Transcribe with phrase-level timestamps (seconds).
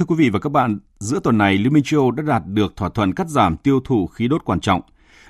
[0.00, 2.42] Thưa quý vị và các bạn, giữa tuần này, Liên minh châu Âu đã đạt
[2.46, 4.80] được thỏa thuận cắt giảm tiêu thụ khí đốt quan trọng.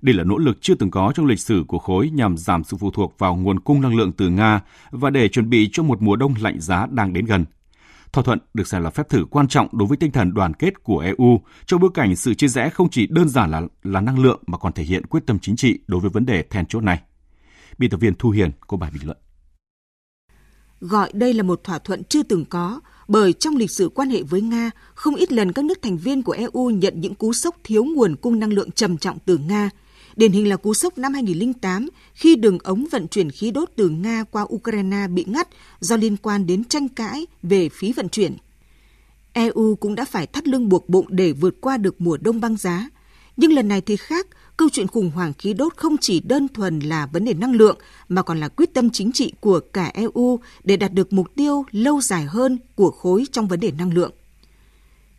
[0.00, 2.76] Đây là nỗ lực chưa từng có trong lịch sử của khối nhằm giảm sự
[2.76, 4.60] phụ thuộc vào nguồn cung năng lượng từ Nga
[4.90, 7.44] và để chuẩn bị cho một mùa đông lạnh giá đang đến gần.
[8.12, 10.82] Thỏa thuận được xem là phép thử quan trọng đối với tinh thần đoàn kết
[10.82, 14.18] của EU trong bối cảnh sự chia rẽ không chỉ đơn giản là là năng
[14.18, 16.80] lượng mà còn thể hiện quyết tâm chính trị đối với vấn đề then chốt
[16.80, 17.00] này.
[17.78, 19.18] Biên tập viên Thu Hiền có bài bình luận.
[20.80, 24.22] Gọi đây là một thỏa thuận chưa từng có, bởi trong lịch sử quan hệ
[24.22, 27.56] với Nga, không ít lần các nước thành viên của EU nhận những cú sốc
[27.64, 29.70] thiếu nguồn cung năng lượng trầm trọng từ Nga.
[30.16, 33.88] Điển hình là cú sốc năm 2008 khi đường ống vận chuyển khí đốt từ
[33.88, 35.48] Nga qua Ukraine bị ngắt
[35.80, 38.36] do liên quan đến tranh cãi về phí vận chuyển.
[39.32, 42.56] EU cũng đã phải thắt lưng buộc bụng để vượt qua được mùa đông băng
[42.56, 42.88] giá.
[43.40, 46.80] Nhưng lần này thì khác, câu chuyện khủng hoảng khí đốt không chỉ đơn thuần
[46.80, 47.78] là vấn đề năng lượng
[48.08, 51.64] mà còn là quyết tâm chính trị của cả EU để đạt được mục tiêu
[51.70, 54.12] lâu dài hơn của khối trong vấn đề năng lượng.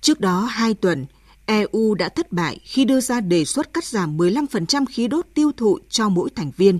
[0.00, 1.06] Trước đó hai tuần,
[1.46, 5.52] EU đã thất bại khi đưa ra đề xuất cắt giảm 15% khí đốt tiêu
[5.56, 6.78] thụ cho mỗi thành viên.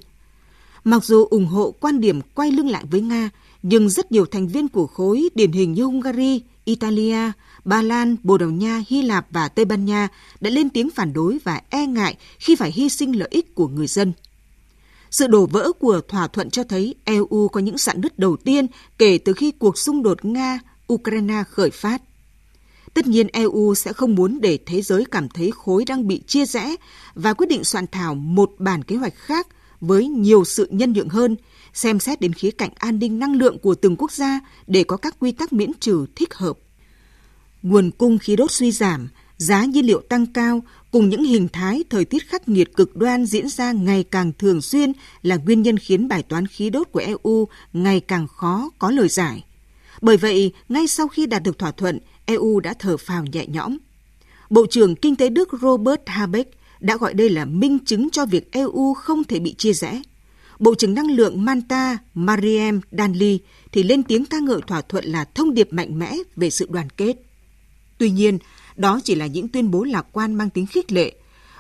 [0.85, 3.31] Mặc dù ủng hộ quan điểm quay lưng lại với Nga,
[3.65, 7.33] nhưng rất nhiều thành viên của khối điển hình như Hungary, Italia,
[7.65, 10.09] Ba Lan, Bồ Đào Nha, Hy Lạp và Tây Ban Nha
[10.41, 13.69] đã lên tiếng phản đối và e ngại khi phải hy sinh lợi ích của
[13.69, 14.13] người dân.
[15.11, 18.67] Sự đổ vỡ của thỏa thuận cho thấy EU có những sạn nứt đầu tiên
[18.99, 22.03] kể từ khi cuộc xung đột Nga-Ukraine khởi phát.
[22.95, 26.47] Tất nhiên EU sẽ không muốn để thế giới cảm thấy khối đang bị chia
[26.47, 26.77] rẽ
[27.15, 29.47] và quyết định soạn thảo một bản kế hoạch khác
[29.87, 31.37] với nhiều sự nhân nhượng hơn,
[31.73, 34.97] xem xét đến khía cạnh an ninh năng lượng của từng quốc gia để có
[34.97, 36.59] các quy tắc miễn trừ thích hợp.
[37.63, 41.85] Nguồn cung khí đốt suy giảm, giá nhiên liệu tăng cao cùng những hình thái
[41.91, 45.79] thời tiết khắc nghiệt cực đoan diễn ra ngày càng thường xuyên là nguyên nhân
[45.79, 49.45] khiến bài toán khí đốt của EU ngày càng khó có lời giải.
[50.01, 53.77] Bởi vậy, ngay sau khi đạt được thỏa thuận, EU đã thở phào nhẹ nhõm.
[54.51, 56.51] Bộ trưởng Kinh tế Đức Robert Habeck
[56.85, 60.03] đã gọi đây là minh chứng cho việc EU không thể bị chia rẽ.
[60.59, 63.39] Bộ trưởng Năng lượng Manta Mariem Danli
[63.73, 66.91] thì lên tiếng ca ngợi thỏa thuận là thông điệp mạnh mẽ về sự đoàn
[66.91, 67.17] kết.
[67.99, 68.39] Tuy nhiên,
[68.77, 71.13] đó chỉ là những tuyên bố lạc quan mang tính khích lệ,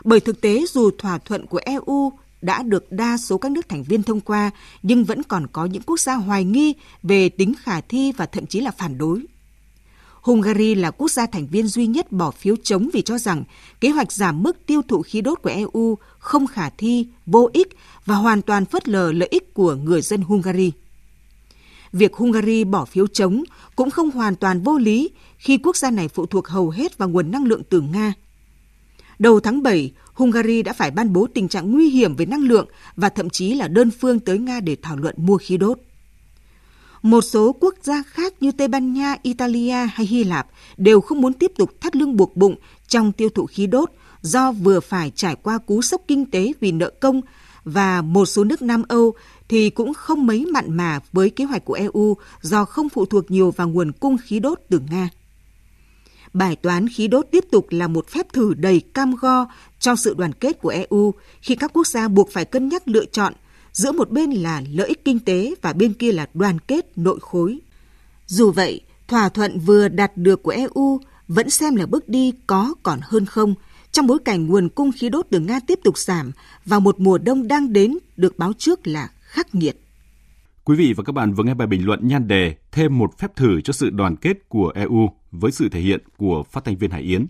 [0.04, 2.12] bởi thực tế dù thỏa thuận của EU
[2.42, 4.50] đã được đa số các nước thành viên thông qua,
[4.82, 8.46] nhưng vẫn còn có những quốc gia hoài nghi về tính khả thi và thậm
[8.46, 9.26] chí là phản đối.
[10.24, 13.44] Hungary là quốc gia thành viên duy nhất bỏ phiếu chống vì cho rằng
[13.80, 17.68] kế hoạch giảm mức tiêu thụ khí đốt của EU không khả thi, vô ích
[18.04, 20.72] và hoàn toàn phớt lờ lợi ích của người dân Hungary.
[21.92, 23.44] Việc Hungary bỏ phiếu chống
[23.76, 27.08] cũng không hoàn toàn vô lý khi quốc gia này phụ thuộc hầu hết vào
[27.08, 28.14] nguồn năng lượng từ Nga.
[29.18, 32.66] Đầu tháng 7, Hungary đã phải ban bố tình trạng nguy hiểm về năng lượng
[32.96, 35.78] và thậm chí là đơn phương tới Nga để thảo luận mua khí đốt.
[37.04, 41.20] Một số quốc gia khác như Tây Ban Nha, Italia hay Hy Lạp đều không
[41.20, 42.54] muốn tiếp tục thắt lưng buộc bụng
[42.88, 46.72] trong tiêu thụ khí đốt do vừa phải trải qua cú sốc kinh tế vì
[46.72, 47.20] nợ công
[47.64, 49.14] và một số nước Nam Âu
[49.48, 53.30] thì cũng không mấy mặn mà với kế hoạch của EU do không phụ thuộc
[53.30, 55.08] nhiều vào nguồn cung khí đốt từ Nga.
[56.32, 59.46] Bài toán khí đốt tiếp tục là một phép thử đầy cam go
[59.78, 63.04] cho sự đoàn kết của EU khi các quốc gia buộc phải cân nhắc lựa
[63.04, 63.32] chọn
[63.74, 67.18] giữa một bên là lợi ích kinh tế và bên kia là đoàn kết nội
[67.20, 67.58] khối.
[68.26, 72.74] Dù vậy, thỏa thuận vừa đạt được của EU vẫn xem là bước đi có
[72.82, 73.54] còn hơn không
[73.92, 76.32] trong bối cảnh nguồn cung khí đốt từ Nga tiếp tục giảm
[76.64, 79.76] vào một mùa đông đang đến được báo trước là khắc nghiệt.
[80.64, 83.36] Quý vị và các bạn vừa nghe bài bình luận nhan đề thêm một phép
[83.36, 86.90] thử cho sự đoàn kết của EU với sự thể hiện của phát thanh viên
[86.90, 87.26] Hải Yến.